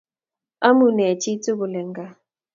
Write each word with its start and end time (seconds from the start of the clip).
Amunee 0.67 1.13
chi 1.21 1.31
tugul 1.43 1.73
eng' 1.81 1.95
kaa? 1.97 2.13